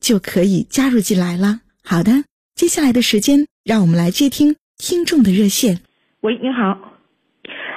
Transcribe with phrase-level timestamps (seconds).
[0.00, 1.60] 就可以加入进来了。
[1.84, 5.80] 好的，接下来的时间，让我们来接听听众的热线。
[6.20, 6.78] 喂，你好。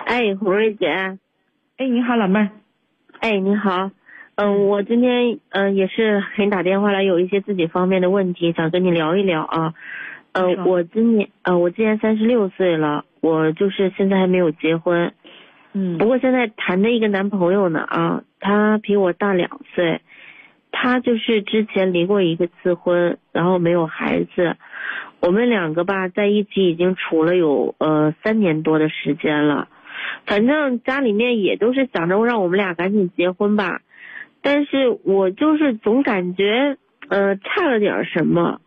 [0.05, 0.87] 哎，胡瑞姐。
[1.77, 2.49] 哎，你好，老妹儿。
[3.19, 3.91] 哎，你好。
[4.35, 9.73] 嗯，我今天嗯也是给你打电话来，有一些自己方面的问题想跟你聊一聊啊。
[10.31, 15.13] 呃，我今年呃，我今年三十六岁了，我就是现在还没有结婚，
[15.73, 20.01] 嗯，不过现在谈的一个男朋友呢啊，他比我大两岁，
[20.71, 24.55] 他就是之前离过一次婚，然后没有孩子，
[25.19, 29.67] 我们两个吧在一起已经处了有呃三年多的时间了，
[30.25, 33.81] 反正家里面也都是想着让我们俩赶紧结婚吧，
[34.41, 36.77] 但是我就是总感觉
[37.09, 38.61] 呃差了点什么。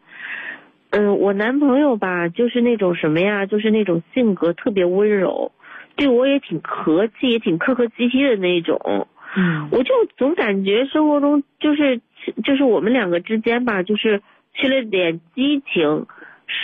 [0.91, 5.51] 嗯，我男朋友吧，就是那种什么呀，就是那种性格特别温柔，
[5.97, 9.09] 对我也挺和气，也挺客客气气的那种。
[9.37, 12.01] 嗯，我就总感觉生活中就是
[12.45, 14.23] 就是我们两个之间吧，就是
[14.55, 16.07] 缺了点激情，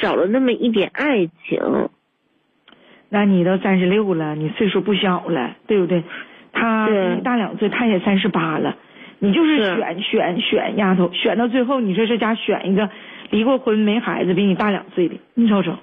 [0.00, 1.88] 少了那么一点爱情。
[3.08, 6.04] 那你都三十六了，你岁数不小了，对不对？
[6.52, 8.76] 他比你大两岁，他也三十八了，
[9.18, 12.90] 你就是选选选丫头，选到最后，你说这家选一个。
[13.30, 15.78] 离过婚没孩子，比你大两岁的，你瞅瞅。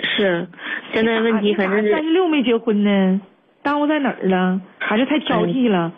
[0.00, 0.48] 是，
[0.94, 3.20] 现在问题反正是三十六没结婚呢，
[3.62, 4.62] 耽误在哪儿了？
[4.86, 5.92] 还是太挑剔了？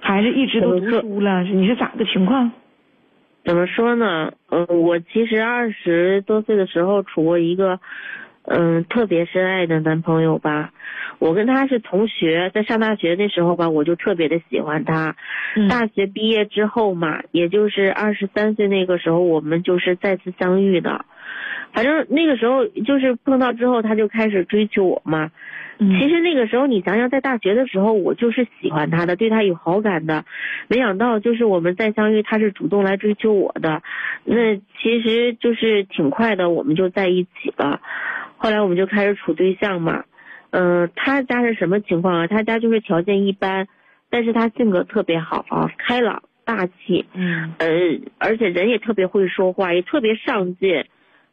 [0.00, 1.42] 还是一直都读书了？
[1.42, 2.52] 你是咋个情况？
[3.44, 4.32] 怎么说呢？
[4.50, 7.80] 嗯，我其实二十多岁的时候处过一个，
[8.44, 10.72] 嗯，特别深爱的男朋友吧。
[11.18, 15.16] 我跟他是同学，在上大学那时候吧，我就特别的喜欢他。
[15.68, 21.04] 大学毕业之后嘛，也就是二十三岁那个时候，我们就是再次相遇的。
[21.72, 25.30] 反正那个时候就是碰到之后，他就开始追求我嘛。
[25.78, 30.26] 其实那个时候你想想，在大学的时候，我就是喜欢他的，对他有好感的。
[30.68, 33.82] 没想到就是我们再相遇，他是主动来追求我的。
[34.24, 37.80] 那其实就是挺快的，我们就在一起了。
[38.36, 40.04] 后来我们就开始处对象嘛。
[40.50, 42.26] 嗯，他家是什么情况啊？
[42.26, 43.66] 他家就是条件一般，
[44.10, 47.68] 但是他性格特别好啊，开朗大气，嗯，呃，
[48.18, 50.84] 而且人也特别会说话，也特别上进，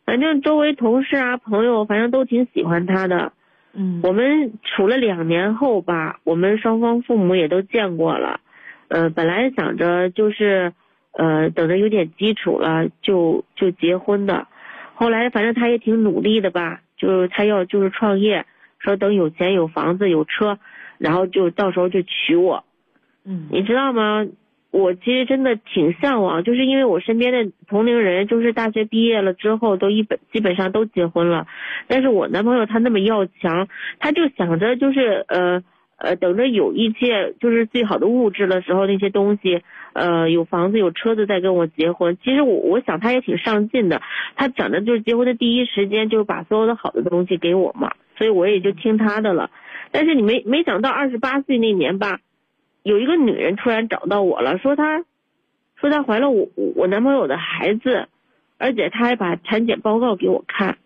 [0.07, 3.33] 反正周围同事啊、朋友，反正都挺喜欢他的。
[3.73, 8.39] 嗯，我们处了两年后吧，我们双方父母也都见过了，
[8.87, 10.71] 呃，本来想着就是，
[11.11, 14.47] 呃，等着有点基础了就就结婚的，
[14.95, 18.45] 后来反正他也挺努力的吧，就是他要就是创业。
[18.79, 20.57] 说等有钱有房子有车，
[20.99, 22.63] 然后就到时候就娶我，
[23.25, 24.25] 嗯，你知道吗？
[24.71, 31.47] 我其实真的挺向往，就是因为我身边的同龄人，就是大学毕业了之后都一本基本上都结婚了，
[31.87, 33.67] 但是我男朋友他那么要强，
[33.99, 35.63] 他就想着就是呃
[35.97, 39.61] 呃等着有一切就是最好的物质的时候那些东西，
[39.93, 42.17] 呃有房子有车子再跟我结婚。
[42.23, 44.01] 其实我我想他也挺上进的，
[44.35, 47.93] 他想着就是结婚的第一时间就是把所有的好的东西给我嘛。
[48.17, 49.51] 所以我也就听他的了，
[49.91, 52.19] 但是你没没想到二十八岁那年吧，
[52.87, 55.03] 有一个女人突然找到我了，说她，
[55.75, 58.07] 说她怀了我我男朋友的孩子，
[58.57, 60.77] 而且她还把产检报告给我看。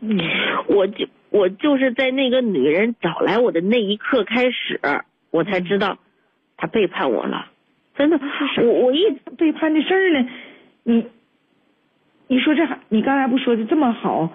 [0.00, 0.20] 嗯，
[0.66, 4.78] 我就我就是在那个女人找来我的那一刻开始，
[5.30, 5.96] 我才知道，
[6.58, 7.46] 她背叛我了，
[7.96, 8.20] 真的，
[8.62, 10.28] 我我一背叛的事儿呢，
[10.82, 11.06] 你，
[12.26, 14.30] 你说这还你刚才不说的这么好？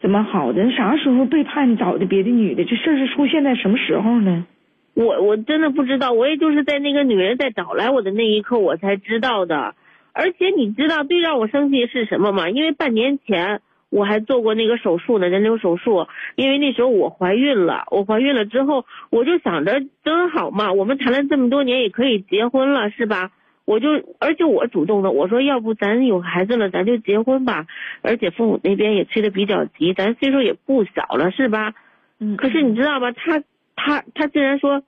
[0.00, 0.70] 怎么好的？
[0.72, 2.66] 啥时候背叛找的别的女的？
[2.66, 4.46] 这事儿是出现在什么时候呢？
[4.94, 9.74] 我我真的不知道，我也就是在那个女人在找来我的那一刻，我才知道的。
[10.12, 12.48] 而且你知道最让我生气的是什么吗？
[12.48, 13.60] 因为半年前
[13.90, 16.06] 我还做过那个手术呢，人流手术。
[16.36, 23.32] 因为那时候我怀孕了，我怀孕了之后，我就想着真好嘛，我们谈了这么多年，也可以结婚了，是吧？
[23.64, 23.88] 我就
[24.20, 27.66] 而且我主动的，我说要不咱有孩子了，咱就结婚吧。
[28.02, 31.72] 而且父母那边也催的比较急，咱岁数也不小了，是吧？
[32.20, 32.36] 嗯。
[32.36, 33.10] 可是你知道吧？
[33.10, 33.42] 他
[33.76, 34.82] 他他竟然说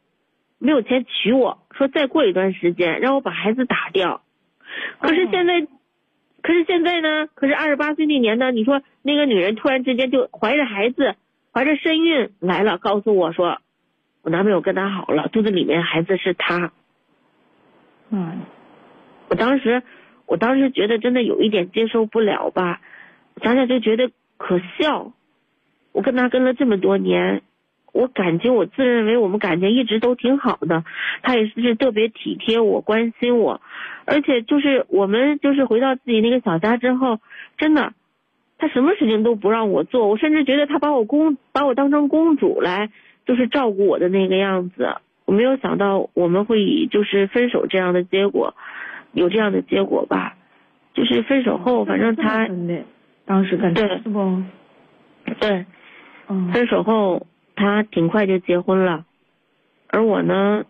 [0.58, 4.22] 没有钱娶我，说再过一段时间让我把孩子打掉。
[5.00, 5.66] 可是现在，
[6.42, 7.26] 可是现在呢？
[7.34, 8.50] 可是二十八岁那年呢？
[8.52, 11.14] 你说那个女人突然之间就怀着孩子，
[11.52, 13.58] 怀着身孕来了，告诉我说，
[14.22, 16.72] 我男朋友跟她好了，肚子里面孩子是他。
[18.10, 18.42] 嗯，
[19.28, 19.82] 我当时，
[20.26, 22.80] 我当时觉得真的有一点接受不了吧，
[23.42, 25.12] 想想就觉得可笑。
[25.92, 27.42] 我跟他跟了这么多年。
[27.96, 30.84] 我感情，我自认为我们感情一直都挺好的，
[31.22, 33.62] 他也是特别体贴我、关心我，
[34.04, 37.20] 而且就是我们就是回到自己那个小家之后，
[37.56, 37.94] 真的，
[38.58, 42.90] 他什么事情都不让我做，我甚至觉得他把我公把我当成公主来，
[43.24, 44.96] 就是照顾我的那个样子。
[45.24, 48.54] 我没有想到我们会以就是分手这样的结果，
[49.12, 50.36] 有这样的结果吧，
[50.92, 52.46] 就是分手后，反正他
[53.24, 54.42] 当时跟对是不？
[55.40, 55.64] 对，
[56.28, 57.26] 嗯，分手后。
[57.56, 59.04] 他挺快就结婚了，
[59.88, 60.64] 而我呢，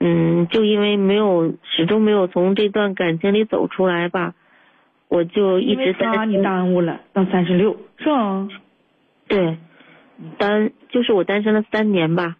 [0.00, 4.34] 嗯，就因为没有始终没有从这段感情里走出来吧，
[5.08, 6.26] 我就一直在。
[6.26, 8.48] 你耽误了到三十六，是吗？
[9.28, 9.58] 对，
[10.38, 12.36] 单就是我单身了三年吧。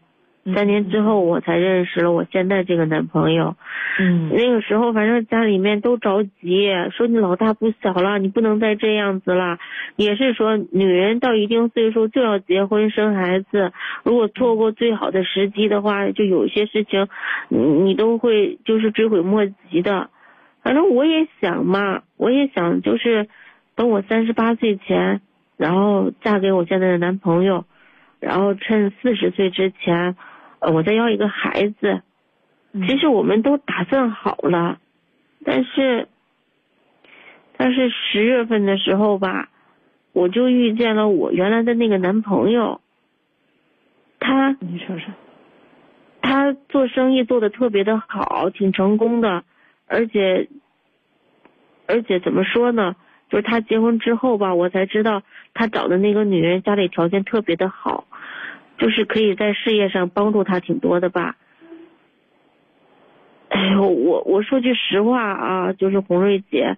[0.54, 3.56] 三年之后，我才认识了我现在这个男朋友。
[3.98, 9.58] 嗯，那个时候反正家里面都着急，说你老大不小了，你不能再这样子了。
[9.96, 13.72] 也是说，女人到一定岁数就要结婚生孩子，
[14.04, 17.08] 如果错过最好的时机的话，就有些事情，
[17.48, 20.10] 你你都会就是追悔莫及的。
[20.62, 23.28] 反正我也想嘛，我也想就是
[23.74, 25.22] 等我三十八岁前，
[25.56, 27.64] 然后嫁给我现在的男朋友，
[28.20, 30.16] 然后趁四十岁之前。
[30.58, 32.02] 呃，我再要一个孩子，
[32.72, 34.78] 其实我们都打算好了，
[35.44, 36.08] 但是，
[37.56, 39.48] 但是十月份的时候吧，
[40.12, 42.80] 我就遇见了我原来的那个男朋友，
[44.18, 45.12] 他，你说说，
[46.22, 49.44] 他做生意做的特别的好，挺成功的，
[49.86, 50.48] 而且，
[51.86, 52.96] 而且怎么说呢？
[53.28, 55.22] 就是他结婚之后吧，我才知道
[55.52, 58.05] 他找的那个女人家里条件特别的好。
[58.78, 61.36] 就是可以在事业上帮助他挺多的吧。
[63.48, 66.76] 哎呦，我我说句实话啊，就是红瑞姐，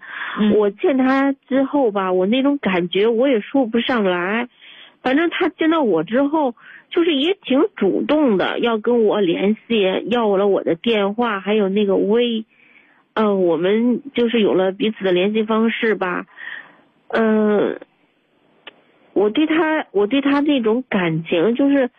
[0.54, 4.48] 我见他之后吧，我那种感觉我也说不上来。
[5.02, 6.54] 反正他见到我之后，
[6.90, 12.44] 就是也挺主动的，要跟我联系，要了我的电话，还有那个微，
[13.14, 16.26] 嗯，我们就是有了彼此的联系方式吧，
[17.08, 17.80] 嗯。
[19.28, 21.90] 我对他，我对他那种感情，就是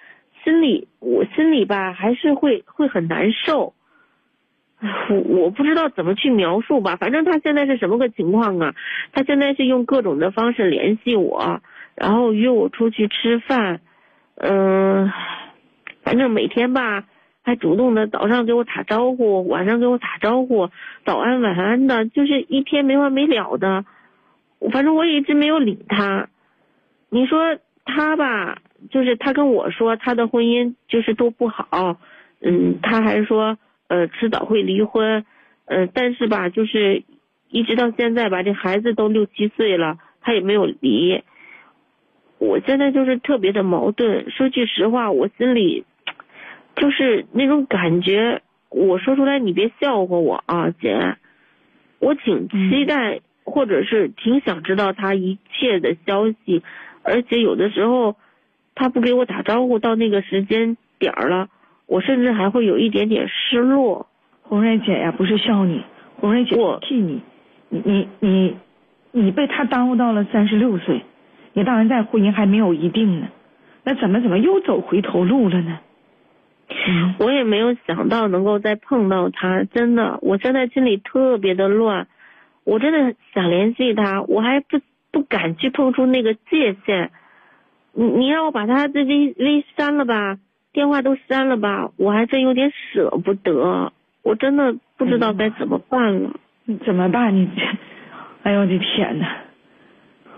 [0.44, 3.76] 心里，我心里吧，还是会会很难受。
[5.12, 8.74] 我我不知道怎么去描述吧，反正他现在是什么个情况啊？
[9.12, 11.62] 他现在是用各种的方式联系我，
[11.94, 13.82] 然后约我出去吃饭，
[14.36, 15.12] 嗯，
[16.02, 17.04] 反正每天吧，
[17.44, 20.70] 还主动的早上给我打招呼，晚上给我打招呼，
[21.06, 23.86] 早安晚安的，就是一天没完没了的。
[24.72, 26.28] 反正我也一直没有理他。
[27.10, 28.62] 你说他吧，
[28.92, 31.98] 就是他跟我说他的婚姻就是都不好，
[32.42, 33.58] 嗯，他还说
[33.88, 35.26] 呃迟早会离婚，
[35.66, 37.04] 呃，但是吧，就是
[37.50, 41.24] 一直到现在吧，这孩子都六七岁了，他也没有离。
[42.38, 45.84] 我现在就是特别的矛盾，说句实话，我心里
[46.76, 51.18] 就是那种感觉，我说出来你别笑话我啊，姐，
[52.00, 56.64] 我挺期待或者是挺想知道他一切的消息。
[57.10, 58.16] 而且有的时候，
[58.76, 61.50] 他不给我打招呼，到那个时间点儿了，
[61.88, 64.08] 我甚至还会有一点点失落。
[64.44, 65.84] 红瑞姐呀，不是笑你，
[66.18, 67.22] 红瑞姐我替你，
[67.70, 68.58] 你你你，
[69.12, 71.02] 你被他耽误到了三十六岁，
[71.54, 73.28] 你到现在婚姻还没有一定呢，
[73.84, 75.80] 那怎么怎么又走回头路了呢？
[77.18, 82.08] 我也没有想到能够再碰到他，真的，我现在心里特别的乱，
[82.64, 84.80] 我真的想联系他，我还不。
[85.12, 87.10] 不敢去碰触那个界限，
[87.94, 90.38] 你你让我把他的微微删了吧，
[90.72, 93.92] 电话都删了吧，我还真有点舍不得，
[94.24, 96.32] 我真的不知道该怎么办了。
[96.66, 97.36] 你怎么办？
[97.36, 97.50] 你，
[98.44, 99.38] 哎呦我的天哪！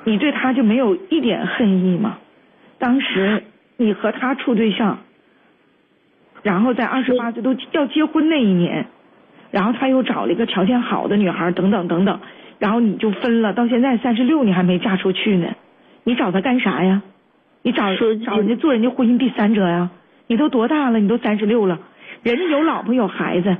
[0.05, 2.17] 你对他就没有一点恨意吗？
[2.79, 3.43] 当时
[3.77, 4.99] 你和他处对象，
[6.41, 8.87] 然后在二十八岁都要结婚那一年，
[9.51, 12.19] 然后他又找了一个条件好的女孩，等等等等。
[12.61, 15.55] 然后你就分了，到现在三十六你还没嫁出去呢，
[16.03, 17.01] 你找他干啥呀？
[17.63, 19.89] 你找找人家做人家婚姻第三者呀？
[20.27, 20.99] 你都多大了？
[20.99, 21.79] 你都三十六了，
[22.21, 23.57] 人家有老婆有孩子，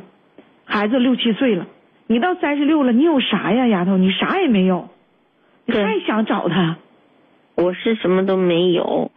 [0.66, 1.66] 孩子六七岁了，
[2.06, 3.98] 你到三十六了，你有啥呀，丫头？
[3.98, 4.90] 你啥也没有，
[5.66, 6.78] 你还想找他？
[7.56, 9.10] 我是什么都没有，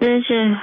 [0.00, 0.56] 但是，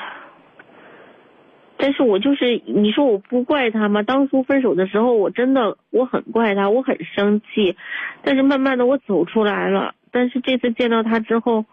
[1.79, 4.01] 但是我就是你说我不怪他吗？
[4.01, 7.77] 当初分手的时候，我真的我很怪他，我很生气，
[8.23, 9.93] 但是慢慢的我走出来了。
[10.11, 11.65] 但是这次见到他之后，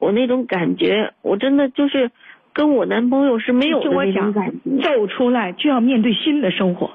[0.00, 2.10] 我那种感觉，我真的就是
[2.52, 4.82] 跟我男朋友是没有的那种感觉。
[4.82, 6.90] 走出来就要面对新的生活。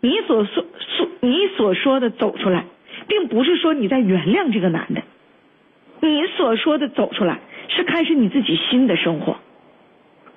[0.00, 0.64] 你所说
[0.96, 2.66] 说你所说的走出来，
[3.08, 5.02] 并不是说你在原谅这个男的，
[6.00, 9.38] 你所说的走出来是开始你自己新的生活，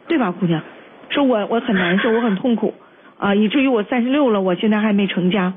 [0.08, 0.64] 对吧，姑娘？
[1.10, 2.74] 说我我很难受，我很痛苦
[3.18, 5.54] 啊，以至于我三十六了，我现在还没成家。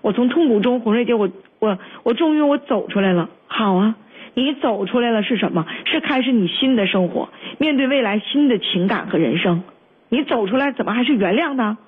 [0.00, 1.28] 我从痛苦中，红瑞姐，我
[1.58, 3.28] 我我终于我走出来了。
[3.46, 3.96] 好啊，
[4.34, 5.66] 你走出来了是什么？
[5.86, 9.62] 是开始你新的生活，面对未来新的情感和人生。
[10.08, 11.78] 你走出来怎么还是原谅呢？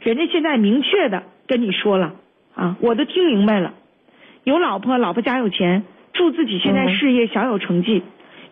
[0.00, 2.14] 人家现在明确的跟你说了
[2.54, 3.72] 啊，我都听明白了。
[4.42, 8.02] 有老婆，老婆家有钱，祝自己现在嗯事业小有成绩，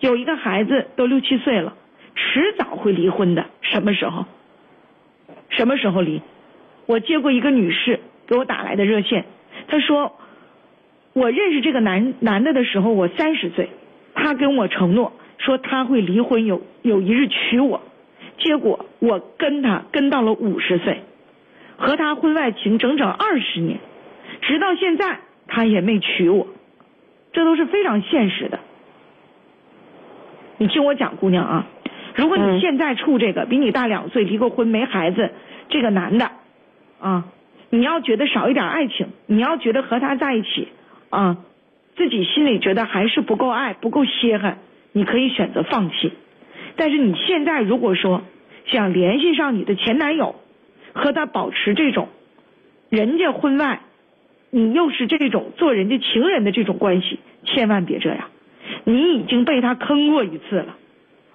[0.01, 1.75] 有一个孩子都六七岁了，
[2.15, 3.47] 迟早会离婚的。
[3.61, 4.25] 什么时候？
[5.51, 6.23] 什么时候离？
[6.87, 9.25] 我接过一个女士给我打来的热线，
[9.69, 10.17] 她说，
[11.13, 13.71] 我认识这个男男的的时候，我三十岁，
[14.15, 17.83] 他跟我承诺说他会离婚，有有一日娶我，
[18.39, 21.03] 结果我跟他跟到了五十岁，
[21.77, 23.79] 和他婚外情整整二十年，
[24.41, 26.47] 直到现在他也没娶我，
[27.33, 28.59] 这都是非常现实的。
[30.57, 31.67] 你听我讲，姑娘啊，
[32.23, 35.33] 如果你现在处这个比你大两岁、离过婚、没孩子
[35.69, 36.31] 这个男的，
[37.01, 37.25] 啊，
[37.69, 40.69] 你要觉得少一点爱情，你要觉得和他在一起
[41.11, 41.39] 啊，
[41.97, 44.59] 自己心里觉得还是不够爱、不够稀罕，
[44.93, 46.13] 你可以选择放弃。
[46.77, 48.23] 但是你现在如果说
[48.67, 50.37] 想联系上你的前男友，
[50.93, 52.09] 和他保持这种
[52.89, 53.81] 人家婚外，
[54.51, 58.29] 你又是这种做人家情人的这种关系，千万别这样。
[58.85, 60.77] 你已经被他坑过一次了，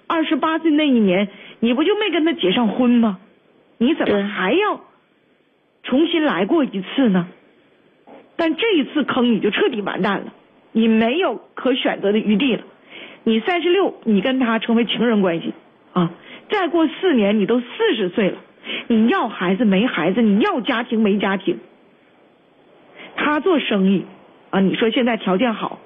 [0.08, 1.28] 二十八岁那一年，
[1.60, 3.18] 你不就没跟他结上婚吗？
[3.76, 4.80] 你怎么还要
[5.84, 7.28] 重新来过一次呢？
[8.36, 10.32] 但这一次坑你就彻底完蛋了，
[10.72, 12.62] 你没有可选择的余地了。
[13.24, 15.52] 你三十六，你跟他成为情人关系
[15.92, 16.10] 啊，
[16.50, 18.38] 再过四年你都四十岁了，
[18.86, 21.58] 你要孩子没孩子，你要家庭没家庭。
[23.16, 24.06] 他做生意
[24.50, 25.80] 啊，你说现在条件好，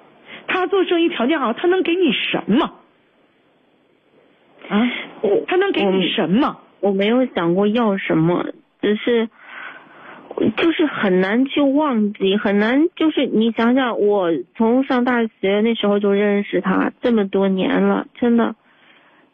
[0.46, 2.78] 他做生意条件好，他能给你什么？
[4.72, 6.56] 啊，我他能给你什么？
[6.80, 8.46] 我没有想过要什么，
[8.80, 9.28] 只是
[10.56, 18.54] 就是很难去忘记，很难就是你想想，我从上大学那时候就认识他，这么多年了，真的，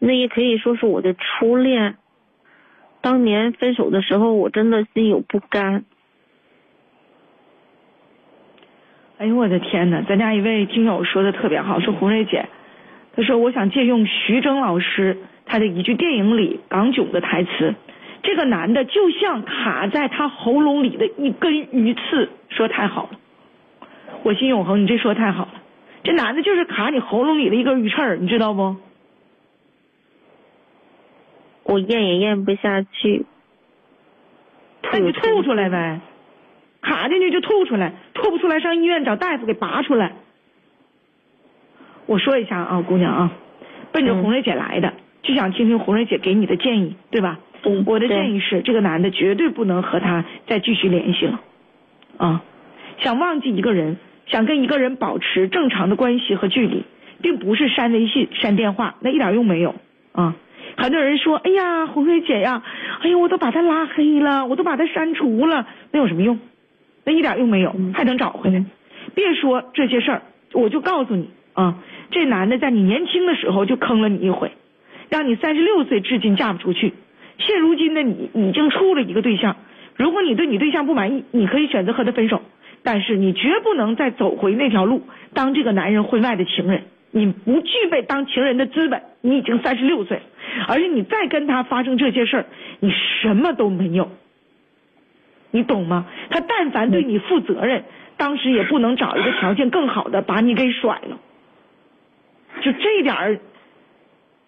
[0.01, 1.95] 那也可以说是我的初恋。
[3.01, 5.85] 当年分手的时候，我真的心有不甘。
[9.19, 10.03] 哎呦我的天哪！
[10.03, 12.49] 咱家一位听友说的特别好，说红瑞姐，
[13.19, 17.75] 她说我想借用徐峥老师他的一句电影里港囧的台词，
[18.23, 23.19] 这个男的就像卡在他喉咙里的一根鱼刺，说太好了。
[24.23, 25.55] 我心永恒，你这说太好了，
[26.05, 28.77] 这男的就是卡你喉咙里的一根鱼刺儿，你知道不？
[31.65, 33.27] 我咽也咽不下去。
[34.93, 36.01] 那你就吐出来呗，
[36.83, 40.13] 卡进去就吐出来，吐不出来上医院找大夫给拔出来。
[42.09, 43.33] 我说一下啊，姑娘啊，
[43.93, 47.39] 奔着嗯红瑞姐来的，就想听听红瑞姐给你的建议，对吧？
[47.65, 51.41] 嗯我的建议是，这个男的绝对不能和他再继续联系了，
[52.17, 52.43] 啊，
[53.01, 56.85] 想忘记一个人，想跟一个人保持正常的关系和距离，
[57.21, 59.75] 并不是删微信、删电话，那一点用没有
[60.13, 60.35] 啊。
[60.79, 62.63] 很多人说，哎呀，红瑞姐呀，
[63.03, 66.39] 哎呀，我都把他拉黑了，我都把他删除了，那有什么用？
[67.05, 68.65] 那一点用没有，还能找回来。
[69.15, 70.23] 别说这些事儿，
[70.55, 71.75] 我就告诉你啊，
[72.13, 74.53] 这男的在你年轻的时候就坑了你一回，
[75.09, 76.95] 让你三十六岁至今嫁不出去。
[77.39, 79.57] 现如今的你已经处了一个对象，
[79.97, 82.43] 如果你对你对象不满意，你可以选择和他分手，
[82.85, 85.03] 但是你绝不能再走回那条路，
[85.35, 86.85] 当这个男人婚外的情人。
[87.11, 90.21] 你不具备当情人的资本，你已经三十六岁，
[90.69, 92.47] 而且你再跟他发生这些事儿，
[92.79, 94.11] 你什么都没有。
[95.51, 96.07] 你懂吗？
[96.31, 97.83] 他但凡对你负责任，
[98.17, 101.19] 当时也不能找一个条件更好的把你给甩了。
[102.63, 103.39] 就这点儿，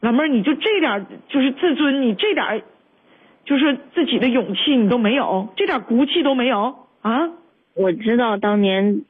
[0.00, 2.62] 老妹儿，你就这点儿就是自尊，你这点儿
[3.45, 7.30] 就是自己的勇气你都没有，这点骨气都没有啊！
[7.75, 9.02] 我知道当年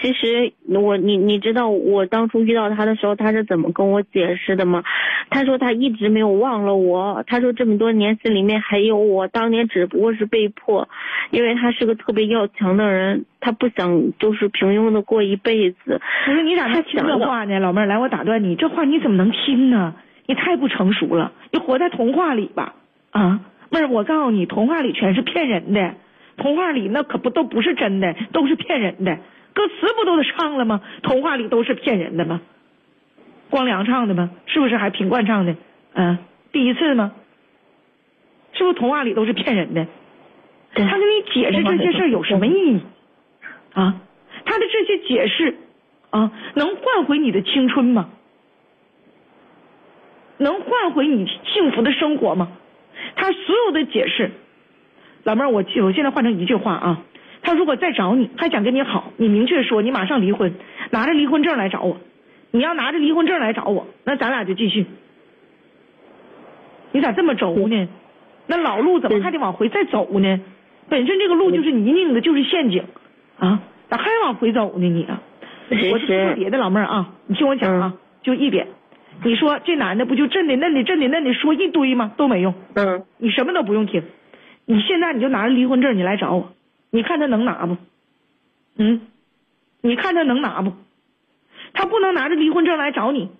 [0.00, 4.84] 其实我你你知道我当初遇到他的时候他是怎么跟我解释的吗？
[5.30, 10.88] 他说他一直没有忘了我，他说这么多年心里面还有我，当年只不过是被迫，
[11.30, 16.00] 因为他是个特别要强的人，他不想就是平庸的过一辈子。
[16.24, 17.86] 不是你咋还听这话呢，老妹儿？
[17.86, 19.94] 来，我打断你，这话你怎么能听呢？
[20.26, 22.74] 你太不成熟了，你活在童话里吧？
[23.10, 25.94] 啊，妹儿，我告诉你，童话里全是骗人的，
[26.36, 29.18] 童话里那可不都不是真的，都是骗人的。
[29.52, 30.80] 歌词不都得唱了吗？
[31.02, 32.40] 童话里都是骗人的吗？
[33.50, 34.30] 光良唱的吗？
[34.46, 35.56] 是不是还品冠唱的？
[35.94, 36.18] 嗯，
[36.52, 37.12] 第一次吗？
[38.52, 39.86] 是不是童话里都是骗人的？
[40.74, 42.80] 他跟你解释这些事儿有什么意义？
[43.72, 44.00] 啊，
[44.44, 45.56] 他的这些解释
[46.10, 48.08] 啊，能换回你的青春吗？
[50.38, 52.52] 能换回你幸福的生活吗？
[53.16, 54.30] 他所有的解释，
[55.24, 57.02] 老妹儿，我我现在换成一句话啊。
[57.50, 60.54] 他如果再找你，还想跟你好，你明确说，你马上离婚，
[60.90, 61.96] 拿着离婚证来找我。
[62.52, 64.86] 你要拿着离婚证来找我，那咱俩就继续。
[66.92, 67.88] 你咋这么轴呢？
[68.46, 70.40] 那老路怎么还得往回再走呢？
[70.88, 72.84] 本身这个路就是泥泞的，就是陷阱
[73.40, 74.88] 啊，咋还往回走呢？
[74.88, 75.20] 你啊，
[75.70, 78.68] 我是不说别的，老妹儿啊，你听我讲啊，就一点，
[79.24, 82.12] 你说这男的不就真的嫩的真的嫩的说一堆吗？
[82.16, 82.54] 都没用。
[82.74, 83.02] 嗯。
[83.18, 84.04] 你什么都不用听，
[84.66, 86.52] 你现在你就拿着离婚证你来找我。
[86.90, 87.76] 你看他能拿不？
[88.76, 89.00] 嗯，
[89.80, 90.72] 你看他能拿不？
[91.72, 93.30] 他不能拿着离婚证来找你，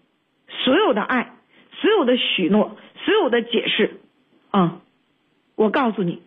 [0.65, 1.33] 所有的爱，
[1.73, 3.99] 所有的许诺，所有的解释，
[4.51, 4.81] 啊，
[5.57, 6.23] 我告诉你，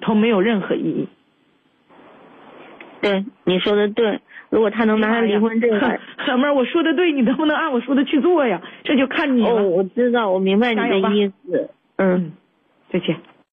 [0.00, 1.08] 都没有任何意义。
[3.00, 4.20] 对，你说的对。
[4.50, 5.78] 如果他能拿着离婚证，
[6.26, 8.62] 小妹儿，我说的对，你能不能按我说的去做呀？
[8.82, 9.60] 这就看你了。
[9.60, 11.70] 哦，我知道，我明白你的意思。
[11.96, 12.32] 嗯，
[12.90, 13.20] 再见。